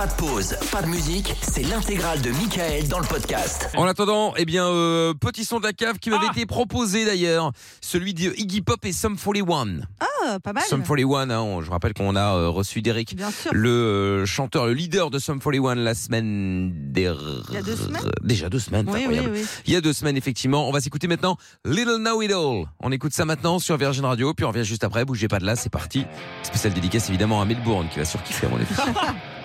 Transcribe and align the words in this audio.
Pas 0.00 0.06
de 0.06 0.12
pause, 0.14 0.56
pas 0.72 0.80
de 0.80 0.86
musique, 0.86 1.34
c'est 1.42 1.62
l'intégrale 1.62 2.22
de 2.22 2.30
Michael 2.30 2.88
dans 2.88 3.00
le 3.00 3.04
podcast. 3.06 3.68
En 3.76 3.84
attendant, 3.86 4.32
eh 4.38 4.46
bien, 4.46 4.64
euh, 4.66 5.12
petit 5.12 5.44
son 5.44 5.58
de 5.58 5.64
la 5.66 5.74
cave 5.74 5.98
qui 5.98 6.08
m'avait 6.08 6.28
été 6.28 6.46
proposé 6.46 7.04
d'ailleurs, 7.04 7.52
celui 7.82 8.14
de 8.14 8.32
Iggy 8.38 8.62
Pop 8.62 8.82
et 8.86 8.92
Sum 8.94 9.18
41. 9.18 9.80
Ah, 10.00 10.38
pas 10.40 10.54
mal. 10.54 10.62
Sum 10.66 10.82
41, 10.82 11.28
hein, 11.28 11.40
on- 11.40 11.60
je 11.60 11.70
rappelle 11.70 11.92
qu'on 11.92 12.16
a 12.16 12.34
euh, 12.34 12.48
reçu 12.48 12.80
Derek, 12.80 13.14
Bien 13.14 13.30
sûr. 13.30 13.50
le 13.52 13.68
euh, 13.68 14.24
chanteur, 14.24 14.68
le 14.68 14.72
leader 14.72 15.10
de 15.10 15.18
Sum 15.18 15.38
41 15.38 15.74
la 15.74 15.92
semaine 15.94 16.72
dernière. 16.92 17.42
Il 17.50 17.54
y 17.56 17.58
a 17.58 17.62
deux 17.62 17.76
semaines? 17.76 18.10
Déjà 18.22 18.48
deux 18.48 18.58
semaines, 18.58 18.86
c'est 18.88 18.94
Oui, 18.94 19.00
oui, 19.06 19.18
incroyable. 19.18 19.34
oui. 19.34 19.46
Il 19.66 19.74
y 19.74 19.76
a 19.76 19.82
deux 19.82 19.92
semaines, 19.92 20.16
effectivement. 20.16 20.66
On 20.66 20.72
va 20.72 20.80
s'écouter 20.80 21.08
maintenant 21.08 21.36
Little 21.66 21.98
Know 21.98 22.22
It 22.22 22.32
All. 22.32 22.64
On 22.80 22.90
écoute 22.90 23.12
ça 23.12 23.26
maintenant 23.26 23.58
sur 23.58 23.76
Virgin 23.76 24.06
Radio, 24.06 24.32
puis 24.32 24.46
on 24.46 24.48
revient 24.48 24.64
juste 24.64 24.82
après. 24.82 25.04
Bougez 25.04 25.28
pas 25.28 25.40
de 25.40 25.44
là, 25.44 25.56
c'est 25.56 25.68
parti. 25.68 26.06
Spécial 26.42 26.72
dédicace 26.72 27.10
évidemment 27.10 27.42
à 27.42 27.44
Melbourne 27.44 27.88
qui 27.92 27.98
va 27.98 28.06
surkiffer 28.06 28.46
à 28.46 28.48
mon 28.48 28.56
avis. 28.56 28.64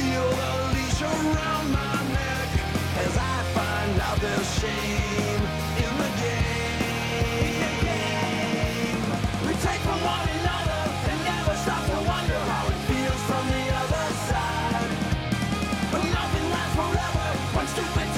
feel 0.00 0.28
the 0.40 0.52
leash 0.74 1.02
around 1.02 1.66
my 1.72 1.96
neck 2.16 2.48
as 3.04 3.14
I 3.32 3.36
find 3.56 3.94
out 4.06 4.18
there's 4.24 4.50
shame 4.60 5.42
in 5.84 5.92
the 6.02 6.10
game. 6.22 7.42
We 9.46 9.52
take 9.66 9.82
from 9.88 10.00
one 10.14 10.26
another 10.38 10.82
and 11.10 11.18
never 11.30 11.54
stop 11.64 11.82
to 11.92 11.98
wonder 12.12 12.40
how 12.52 12.64
it 12.72 12.80
feels 12.88 13.22
from 13.28 13.44
the 13.56 13.64
other 13.82 14.06
side. 14.28 14.90
But 15.92 16.02
nothing 16.16 16.46
lasts 16.54 16.76
forever 16.80 17.20
stupid 17.70 18.09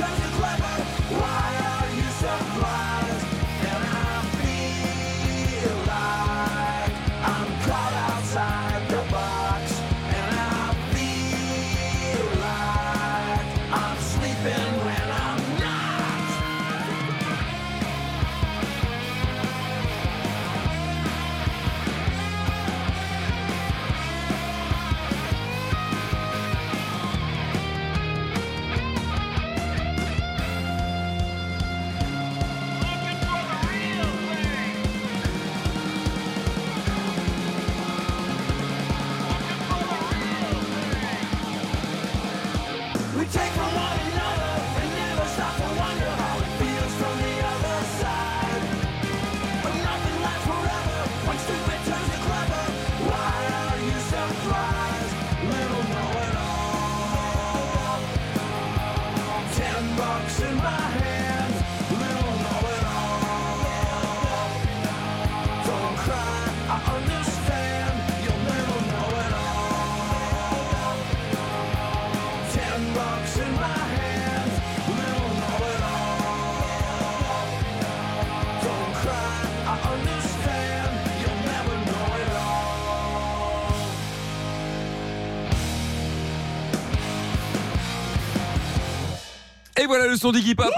Et 89.82 89.86
voilà 89.86 90.06
le 90.06 90.16
son 90.16 90.30
d'Iggy 90.30 90.54
Pop. 90.54 90.72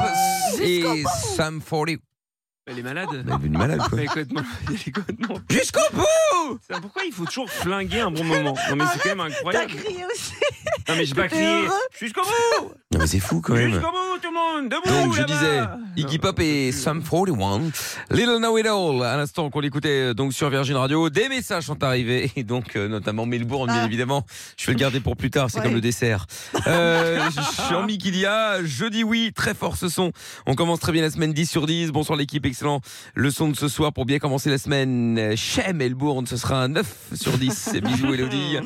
Et 0.62 0.82
Sum 1.36 1.60
40. 1.60 2.13
Elle 2.66 2.78
est 2.78 2.82
malade. 2.82 3.08
Elle 3.12 3.20
est 3.20 3.24
devenue 3.24 3.58
malade 3.58 3.78
quoi. 3.90 3.98
Complètement, 4.06 4.40
elle 4.68 4.74
est 4.74 4.90
complètement- 4.90 5.38
Jusqu'au 5.50 5.80
bout 5.92 6.58
C'est- 6.66 6.80
Pourquoi 6.80 7.02
il 7.06 7.12
faut 7.12 7.26
toujours 7.26 7.50
flinguer 7.50 8.00
un 8.00 8.10
bon 8.10 8.24
moment? 8.24 8.54
Non 8.70 8.76
mais 8.76 8.84
c'est 8.92 9.00
quand 9.00 9.16
même 9.16 9.18
T'as 9.28 9.38
incroyable. 9.38 9.72
crié 9.74 10.04
aussi. 10.06 10.32
Non 10.88 10.94
mais 10.96 11.04
j'ai 11.04 11.14
pas 11.14 11.28
crié. 11.28 11.44
heureux 11.46 11.72
Jusqu'au 12.00 12.22
bout 12.22 12.72
Non 12.92 13.00
mais 13.00 13.06
c'est 13.06 13.20
fou 13.20 13.42
quand 13.42 13.52
même. 13.52 13.70
Jusqu'au 13.70 13.90
bout 13.90 14.18
tout 14.22 14.28
le 14.30 14.34
monde 14.62 14.70
Debout 14.70 14.88
Donc 14.88 15.14
je 15.14 15.20
là-bas 15.20 15.34
disais 15.34 15.62
Iggy 16.02 16.18
Pop 16.18 16.40
et 16.40 16.72
Sum 16.72 17.02
41, 17.02 17.70
Little 18.10 18.38
Know 18.38 18.56
It 18.56 18.66
All. 18.66 19.02
À 19.02 19.16
l'instant 19.18 19.50
qu'on 19.50 19.60
l'écoutait 19.60 20.10
euh, 20.10 20.14
donc 20.14 20.32
sur 20.32 20.48
Virgin 20.48 20.76
Radio, 20.76 21.10
des 21.10 21.28
messages 21.28 21.64
sont 21.64 21.82
arrivés 21.84 22.32
et 22.36 22.44
donc 22.44 22.76
euh, 22.76 22.88
notamment 22.88 23.26
Melbourne 23.26 23.70
bien 23.70 23.82
Ah. 23.82 23.86
évidemment. 23.86 24.24
Je 24.56 24.66
vais 24.66 24.72
le 24.72 24.78
garder 24.78 25.00
pour 25.00 25.16
plus 25.16 25.30
tard, 25.30 25.50
c'est 25.50 25.58
Ouais. 25.58 25.64
comme 25.64 25.74
le 25.74 25.80
dessert. 25.82 26.24
Euh, 26.66 27.20
Jean-Mi 27.70 27.98
Kilia, 27.98 28.64
je 28.64 28.86
dis 28.86 29.04
oui, 29.04 29.32
très 29.34 29.52
fort 29.54 29.76
ce 29.76 29.88
son. 29.90 30.12
On 30.46 30.54
commence 30.54 30.80
très 30.80 30.92
bien 30.92 31.02
la 31.02 31.10
semaine 31.10 31.32
10 31.34 31.50
sur 31.50 31.66
10. 31.66 31.90
Bonsoir 31.92 32.16
l'équipe, 32.18 32.46
excellent. 32.54 32.80
Le 33.14 33.30
son 33.32 33.48
de 33.48 33.56
ce 33.56 33.66
soir 33.66 33.92
pour 33.92 34.04
bien 34.04 34.20
commencer 34.20 34.48
la 34.48 34.58
semaine. 34.58 35.34
Chez 35.36 35.72
Melbourne, 35.72 36.24
ce 36.26 36.36
sera 36.36 36.62
un 36.62 36.68
9 36.68 37.10
sur 37.14 37.32
10. 37.32 37.78
Bisous 37.82 38.14
Elodie. 38.14 38.58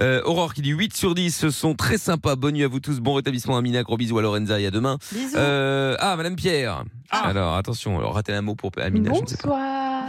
Euh, 0.00 0.20
Aurore 0.24 0.52
qui 0.52 0.62
dit 0.62 0.70
8 0.70 0.96
sur 0.96 1.14
10. 1.14 1.30
Ce 1.30 1.50
sont 1.50 1.74
très 1.74 1.96
sympas. 1.96 2.34
Bonne 2.34 2.54
nuit 2.54 2.64
à 2.64 2.68
vous 2.68 2.80
tous. 2.80 2.98
Bon 2.98 3.14
rétablissement 3.14 3.56
Amina. 3.56 3.84
Gros 3.84 3.96
bisous 3.96 4.18
à 4.18 4.22
Lorenza 4.22 4.58
et 4.58 4.66
à 4.66 4.72
demain. 4.72 4.98
Bisous. 5.12 5.36
Euh, 5.36 5.96
ah, 6.00 6.16
Madame 6.16 6.34
Pierre. 6.34 6.82
Ah. 7.10 7.28
Alors, 7.28 7.54
attention, 7.54 7.98
alors, 7.98 8.14
ratez 8.14 8.32
un 8.32 8.42
mot 8.42 8.56
pour 8.56 8.72
Amina, 8.82 9.12
je 9.14 9.20
ne 9.20 9.26
sais 9.26 9.36
pas. 9.36 10.06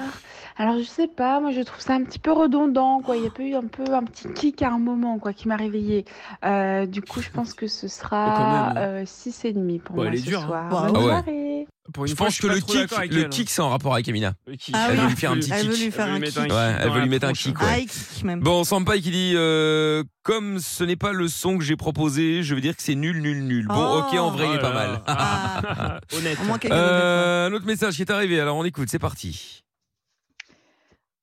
Alors 0.60 0.78
je 0.80 0.84
sais 0.84 1.08
pas, 1.08 1.40
moi 1.40 1.52
je 1.52 1.62
trouve 1.62 1.80
ça 1.82 1.94
un 1.94 2.04
petit 2.04 2.18
peu 2.20 2.32
redondant 2.32 3.00
quoi. 3.02 3.16
Il 3.16 3.24
y 3.24 3.28
a 3.28 3.30
pas 3.30 3.44
eu 3.44 3.54
un 3.54 3.68
peu 3.68 3.84
un 3.94 4.04
petit 4.04 4.28
kick 4.34 4.62
à 4.64 4.70
un 4.72 4.80
moment 4.80 5.20
quoi 5.20 5.32
qui 5.34 5.48
m'a 5.48 5.56
réveillée. 5.56 6.06
Euh, 6.46 6.86
du 6.88 7.02
coup 7.02 7.22
je 7.22 7.30
pense 7.30 7.54
que 7.54 7.68
ce 7.68 7.86
Oh, 7.86 7.90
sera 7.90 8.74
même. 8.74 8.84
euh, 8.84 9.04
6 9.06 9.46
et 9.46 9.54
demi 9.54 9.78
pour 9.80 9.96
Bon, 9.96 10.02
moi 10.04 10.12
elle 10.12 10.18
est 10.18 10.22
ce 10.24 10.26
dure, 10.26 10.42
hein. 10.42 10.48
soir. 10.48 10.70
Bah, 10.70 10.82
Bonne 10.88 10.96
ah 10.96 11.00
ouais. 11.00 11.06
soirée. 11.06 11.68
Pour 11.94 12.04
une 12.04 12.10
Je 12.12 12.16
fois, 12.16 12.26
pense 12.28 12.40
que 12.40 12.48
le 12.48 12.60
kick, 12.60 12.92
le 13.12 13.22
elle. 13.22 13.30
kick, 13.30 13.50
c'est 13.50 13.62
en 13.62 13.70
rapport 13.70 13.94
avec 13.94 14.10
Amina. 14.10 14.34
Ah 14.74 14.88
Elle 14.90 14.96
oui. 14.96 15.02
veut 15.04 15.08
lui 15.08 15.16
faire 15.16 15.32
un 15.32 15.36
petit 15.36 15.52
Elle 15.54 15.62
kick. 15.62 15.70
veut 15.70 15.78
lui 15.78 15.92
faire 15.92 16.06
Elle 16.08 16.12
veut 16.14 16.18
lui 16.18 16.26
mettre 16.26 16.38
un 16.40 16.42
Ouais, 16.42 16.48
kick 16.50 16.78
elle 16.82 16.88
dans 16.88 16.94
veut 16.94 17.00
la 17.00 17.04
lui 17.06 17.10
mettre 17.12 17.28
un 17.28 17.34
kick, 17.34 17.62
ouais. 17.62 17.82
Il 17.84 17.88
kick 17.88 18.24
même. 18.26 18.40
Bon, 18.42 18.64
Sampaï 18.66 19.02
qui 19.02 19.12
dit 19.12 19.34
euh, 19.36 20.04
comme 20.24 20.60
ce 20.60 20.84
n'est 20.84 20.98
pas 20.98 21.14
le 21.14 21.28
son 21.30 21.58
que 21.58 21.64
j'ai 21.64 21.78
proposé, 21.78 22.44
je 22.44 22.56
veux 22.56 22.62
dire 22.62 22.76
que 22.76 22.82
c'est 22.84 22.96
nul, 22.96 23.22
nul, 23.22 23.44
nul. 23.46 23.68
Bon, 23.68 23.76
Oh. 23.78 24.04
ok, 24.12 24.20
en 24.20 24.32
vrai, 24.32 24.48
il 24.50 24.54
est 24.56 24.58
Oh 24.58 24.62
pas 24.62 24.74
là 24.74 24.74
mal. 24.74 25.02
Ah. 25.08 26.00
Honnête. 26.18 26.38
Euh, 26.72 27.48
un 27.50 27.54
autre 27.54 27.66
message 27.68 27.96
qui 27.96 28.02
est 28.02 28.12
arrivé, 28.12 28.40
alors 28.42 28.58
on 28.58 28.66
écoute, 28.66 28.90
c'est 28.90 29.00
parti. 29.00 29.64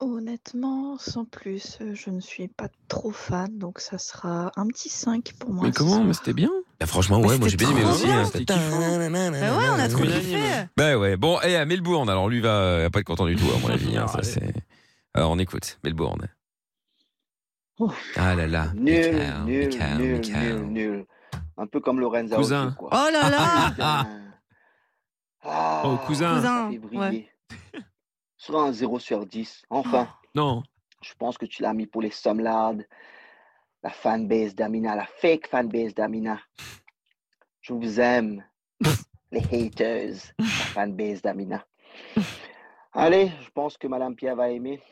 Honnêtement, 0.05 0.99
sans 0.99 1.25
plus, 1.25 1.79
euh, 1.81 1.95
je 1.95 2.11
ne 2.11 2.21
suis 2.21 2.49
pas 2.49 2.69
trop 2.89 3.11
fan, 3.11 3.59
donc 3.59 3.81
ça 3.81 3.97
sera 3.99 4.53
un 4.56 4.67
petit 4.67 4.89
5 4.91 5.33
pour 5.39 5.51
moi. 5.51 5.65
Mais 5.67 5.73
comment? 5.73 6.05
Mais 6.05 6.12
c'était 6.12 6.33
bien. 6.35 6.51
Bah, 6.79 6.87
franchement, 6.87 7.19
Mais 7.21 7.29
ouais, 7.29 7.39
moi 7.39 7.49
j'ai 7.49 7.56
bien 7.56 7.71
aimé 7.71 7.85
aussi. 7.85 8.05
bien. 8.05 8.21
hein. 8.21 8.25
C'était. 8.27 8.45
Bah 8.45 8.55
ouais, 9.59 9.69
on 9.75 9.79
a 9.79 9.89
trop 9.89 10.03
kiffé. 10.05 10.39
Bah 10.77 10.97
ouais, 10.99 11.17
bon, 11.17 11.41
et 11.41 11.56
à 11.56 11.65
Melbourne, 11.65 12.09
alors 12.11 12.29
lui 12.29 12.41
va, 12.41 12.81
va 12.83 12.91
pas 12.91 13.01
être 13.01 13.06
content 13.06 13.27
du 13.27 13.37
tout, 13.37 13.47
à 13.55 13.59
mon 13.61 13.69
avis. 13.73 13.97
hein, 13.97 14.06
ça. 14.09 14.21
Alors 15.15 15.31
on 15.31 15.39
écoute, 15.39 15.79
Melbourne. 15.85 16.29
Ouf. 17.79 18.12
Ah 18.17 18.35
là 18.35 18.47
là, 18.47 18.73
Nul, 18.75 18.85
Michael, 18.85 19.45
nul, 19.47 19.67
Michael, 19.69 19.97
nul, 19.99 20.17
Michael. 20.19 20.56
nul, 20.61 20.73
nul. 20.73 21.06
Un 21.56 21.67
peu 21.67 21.81
comme 21.81 21.99
Lorenza 22.01 22.37
Cousin. 22.37 22.67
aussi, 22.67 22.77
quoi. 22.77 22.91
Oh 22.93 23.11
là 23.12 23.31
là. 23.31 24.06
Ah, 25.47 25.83
Oh, 25.85 25.99
cousin. 26.06 26.41
ça 26.41 26.69
Cousin, 26.71 26.71
fait 26.71 27.29
Sur 28.44 28.58
un 28.61 28.73
0 28.73 28.99
sur 28.99 29.25
10. 29.25 29.62
Enfin, 29.70 30.06
Non. 30.35 30.62
je 31.00 31.14
pense 31.14 31.38
que 31.38 31.46
tu 31.46 31.62
l'as 31.62 31.73
mis 31.73 31.87
pour 31.87 32.02
les 32.02 32.11
Sumlard, 32.11 32.75
la 33.82 33.91
fanbase 33.91 34.55
d'Amina, 34.55 34.94
la 34.94 35.06
fake 35.06 35.49
fanbase 35.49 35.94
d'Amina. 35.94 36.38
Je 37.62 37.73
vous 37.73 38.00
aime, 38.00 38.44
les 39.32 39.41
haters, 39.50 40.17
la 40.38 40.44
fanbase 40.46 41.23
d'Amina. 41.23 41.64
Allez, 42.93 43.32
je 43.43 43.50
pense 43.50 43.79
que 43.79 43.87
Madame 43.87 44.14
Pierre 44.14 44.37
va 44.37 44.50
aimer. 44.50 44.82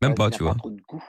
Même 0.00 0.12
Elle 0.12 0.14
pas, 0.14 0.30
tu 0.30 0.44
vois. 0.44 0.54
trop 0.54 0.70
de 0.70 0.80
goût. 0.82 1.02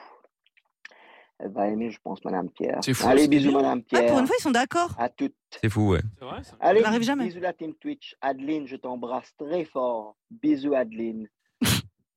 Elle 1.38 1.52
va 1.52 1.68
aimer, 1.68 1.90
je 1.90 1.98
pense, 2.02 2.22
Madame 2.24 2.50
Pierre. 2.50 2.80
C'est 2.82 2.92
fou, 2.94 3.06
Allez, 3.06 3.28
bisous. 3.28 3.52
Madame 3.52 3.80
Ah, 3.82 3.88
Pierre. 3.88 4.10
pour 4.10 4.18
une 4.18 4.26
fois, 4.26 4.36
ils 4.38 4.42
sont 4.42 4.50
d'accord. 4.50 4.90
À 4.98 5.08
toutes. 5.08 5.36
C'est 5.62 5.70
fou, 5.70 5.90
ouais. 5.92 6.00
C'est 6.18 6.24
vrai 6.24 6.42
ça 6.42 6.56
Allez, 6.60 6.80
n'arrive 6.82 7.02
jamais. 7.02 7.26
bisous 7.26 7.40
la 7.40 7.52
team 7.52 7.74
Twitch. 7.76 8.16
Adeline, 8.20 8.66
je 8.66 8.74
t'embrasse 8.76 9.32
très 9.38 9.64
fort. 9.64 10.16
Bisous, 10.30 10.74
Adeline. 10.74 11.28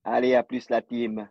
Allez, 0.05 0.35
à 0.35 0.43
plus 0.43 0.69
la 0.69 0.81
team. 0.81 1.27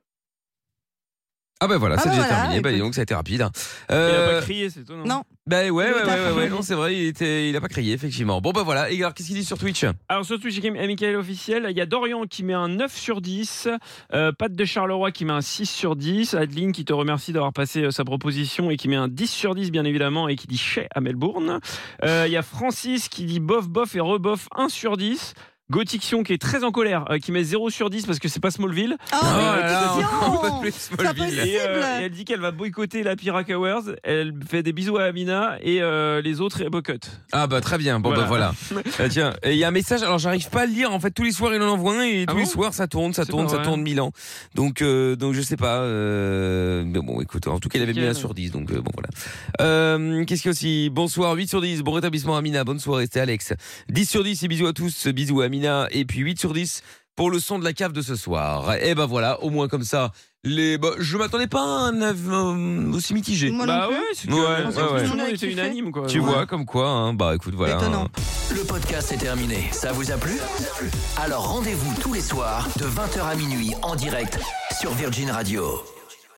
Ah 1.64 1.68
bah 1.68 1.78
voilà, 1.78 1.94
Ah 1.96 1.98
c'est 2.02 2.08
bah 2.08 2.16
déjà 2.16 2.26
voilà, 2.26 2.40
terminé. 2.42 2.60
Bah, 2.60 2.76
donc 2.76 2.92
ça 2.96 3.02
a 3.02 3.04
été 3.04 3.14
rapide. 3.14 3.42
hein. 3.42 3.52
Il 3.88 3.94
a 3.94 3.96
Euh, 3.98 4.40
pas 4.40 4.42
crié, 4.44 4.68
c'est 4.68 4.80
étonnant. 4.80 5.04
Non. 5.04 5.22
bah 5.46 5.60
ouais, 5.62 5.70
ouais, 5.70 5.92
ouais, 5.92 6.02
ouais, 6.04 6.32
ouais, 6.32 6.48
non, 6.48 6.60
c'est 6.60 6.74
vrai, 6.74 6.96
il, 6.96 7.06
était, 7.06 7.48
il 7.48 7.54
a 7.54 7.60
pas 7.60 7.68
crié, 7.68 7.92
effectivement. 7.92 8.40
Bon 8.40 8.50
bah 8.50 8.64
voilà, 8.64 8.90
et 8.90 8.96
alors 8.98 9.14
qu'est-ce 9.14 9.28
qu'il 9.28 9.36
dit 9.36 9.44
sur 9.44 9.56
Twitch? 9.58 9.84
Alors 10.08 10.24
sur 10.24 10.40
Twitch, 10.40 10.56
il 10.56 10.64
y 10.64 10.68
a 10.68 10.86
Michael 10.88 11.14
officiel. 11.14 11.68
Il 11.70 11.76
y 11.76 11.80
a 11.80 11.86
Dorian 11.86 12.26
qui 12.26 12.42
met 12.42 12.52
un 12.54 12.66
9 12.66 12.92
sur 12.92 13.20
10. 13.20 13.68
Euh, 14.12 14.32
Pat 14.36 14.52
de 14.52 14.64
Charleroi 14.64 15.12
qui 15.12 15.24
met 15.24 15.34
un 15.34 15.40
6 15.40 15.66
sur 15.66 15.94
10. 15.94 16.34
Adeline 16.34 16.72
qui 16.72 16.84
te 16.84 16.92
remercie 16.92 17.32
d'avoir 17.32 17.52
passé 17.52 17.82
euh, 17.84 17.90
sa 17.92 18.02
proposition 18.04 18.68
et 18.72 18.76
qui 18.76 18.88
met 18.88 18.96
un 18.96 19.06
10 19.06 19.28
sur 19.30 19.54
10 19.54 19.70
bien 19.70 19.84
évidemment 19.84 20.26
et 20.26 20.34
qui 20.34 20.48
dit 20.48 20.58
chez 20.58 20.88
à 20.92 21.00
Melbourne. 21.00 21.60
Euh, 22.02 22.24
Il 22.26 22.32
y 22.32 22.36
a 22.36 22.42
Francis 22.42 23.08
qui 23.08 23.24
dit 23.24 23.38
bof 23.38 23.68
bof 23.68 23.94
et 23.94 24.00
rebof 24.00 24.48
1 24.56 24.68
sur 24.68 24.96
10. 24.96 25.34
Gothiction 25.72 26.22
qui 26.22 26.34
est 26.34 26.40
très 26.40 26.64
en 26.64 26.70
colère, 26.70 27.06
euh, 27.10 27.18
qui 27.18 27.32
met 27.32 27.42
0 27.42 27.70
sur 27.70 27.88
10 27.88 28.04
parce 28.04 28.18
que 28.18 28.28
c'est 28.28 28.40
pas 28.40 28.50
Smallville. 28.50 28.98
Oh, 29.12 29.16
Oh 29.16 30.60
pas 30.62 30.70
Smallville. 30.70 31.38
Et, 31.40 31.58
euh, 31.60 32.00
et 32.00 32.04
elle 32.04 32.10
dit 32.12 32.26
qu'elle 32.26 32.40
va 32.40 32.50
boycotter 32.50 33.02
la 33.02 33.16
Pirac 33.16 33.48
Awards. 33.50 33.84
Elle 34.02 34.34
fait 34.46 34.62
des 34.62 34.74
bisous 34.74 34.98
à 34.98 35.04
Amina 35.04 35.56
et 35.62 35.80
euh, 35.80 36.20
les 36.20 36.42
autres, 36.42 36.60
elle 36.60 36.68
boycotte. 36.68 37.10
Ah 37.32 37.46
bah 37.46 37.62
très 37.62 37.78
bien, 37.78 38.00
bon 38.00 38.10
bah 38.10 38.26
voilà. 38.28 38.52
Ah, 38.98 39.08
tiens, 39.08 39.32
et 39.42 39.52
il 39.52 39.56
y 39.56 39.64
a 39.64 39.68
un 39.68 39.72
message, 39.72 40.02
alors 40.02 40.18
j'arrive 40.18 40.50
pas 40.50 40.62
à 40.62 40.66
le 40.66 40.72
lire, 40.72 40.92
en 40.92 41.00
fait 41.00 41.10
tous 41.10 41.22
les 41.24 41.32
soirs 41.32 41.54
il 41.54 41.62
en 41.62 41.68
envoie 41.68 41.94
un 41.94 42.02
et 42.04 42.26
Ah 42.28 42.32
tous 42.32 42.38
les 42.38 42.44
soirs 42.46 42.74
ça 42.74 42.86
tourne, 42.86 43.14
ça 43.14 43.24
tourne, 43.24 43.48
ça 43.48 43.58
tourne 43.58 43.80
mille 43.80 44.00
ans. 44.02 44.12
Donc, 44.54 44.82
euh, 44.82 45.16
donc 45.16 45.32
je 45.32 45.40
sais 45.40 45.56
pas, 45.56 45.78
euh, 45.78 46.84
mais 46.86 47.00
bon 47.00 47.20
écoute, 47.22 47.46
en 47.46 47.58
tout 47.58 47.68
cas 47.70 47.78
il 47.78 47.82
avait 47.82 47.92
mis 47.92 48.00
Nickel. 48.00 48.10
1 48.10 48.14
sur 48.18 48.34
10, 48.34 48.50
donc 48.50 48.70
euh, 48.70 48.80
bon 48.82 48.90
voilà. 48.94 49.08
Euh, 49.62 50.24
Qu'est-ce 50.26 50.42
qu'il 50.42 50.48
y 50.48 50.50
a 50.50 50.52
aussi? 50.52 50.90
Bonsoir, 50.90 51.34
8 51.34 51.48
sur 51.48 51.60
10, 51.62 51.82
bon 51.82 51.92
rétablissement 51.92 52.36
Amina, 52.36 52.64
bonne 52.64 52.78
soirée, 52.78 53.04
c'était 53.04 53.20
Alex. 53.20 53.54
10 53.88 54.04
sur 54.08 54.22
10 54.22 54.42
et 54.42 54.48
bisous 54.48 54.66
à 54.66 54.72
tous, 54.72 55.06
bisous 55.08 55.40
à 55.40 55.46
Amina, 55.46 55.61
et 55.90 56.04
puis 56.04 56.20
8 56.20 56.38
sur 56.38 56.52
10 56.52 56.82
pour 57.16 57.30
le 57.30 57.38
son 57.38 57.58
de 57.58 57.64
la 57.64 57.72
cave 57.72 57.92
de 57.92 58.00
ce 58.02 58.16
soir. 58.16 58.74
Et 58.80 58.94
ben 58.94 59.06
voilà, 59.06 59.40
au 59.42 59.50
moins 59.50 59.68
comme 59.68 59.84
ça, 59.84 60.12
les, 60.44 60.78
bah, 60.78 60.90
je 60.98 61.16
m'attendais 61.18 61.46
pas 61.46 61.60
à 61.60 61.62
un 61.64 62.00
avis 62.00 62.20
euh, 62.30 62.92
aussi 62.92 63.12
mitigé. 63.14 63.50
Moi 63.50 63.66
non 63.66 63.72
bah 63.72 63.86
plus. 63.88 63.96
ouais, 63.96 64.02
c'est 64.14 64.28
Ouais, 64.28 64.34
que, 64.34 64.40
ouais, 64.40 64.48
euh, 64.48 64.92
ouais. 64.94 64.98
tout 64.98 65.02
le 65.02 65.08
monde 65.10 65.20
On 65.20 65.24
a 65.24 65.28
était 65.30 65.46
unanime 65.52 65.92
quoi. 65.92 66.06
Tu 66.06 66.18
Ouais. 66.20 66.24
vois, 66.32 66.46
comme 66.46 66.64
quoi, 66.64 66.88
hein, 66.88 67.12
bah 67.14 67.34
écoute, 67.34 67.54
voilà. 67.54 67.76
Étonnant. 67.76 68.08
Le 68.50 68.62
podcast 68.64 69.12
est 69.12 69.18
terminé. 69.18 69.68
Ça 69.72 69.92
vous 69.92 70.10
a 70.10 70.16
plu? 70.16 70.38
Alors 71.18 71.46
rendez-vous 71.52 71.94
tous 72.00 72.14
les 72.14 72.20
soirs 72.22 72.66
de 72.78 72.84
20h 72.86 73.20
à 73.30 73.34
minuit 73.36 73.72
en 73.82 73.94
direct 73.94 74.38
sur 74.80 74.92
Virgin 74.94 75.30
Radio. 75.30 75.82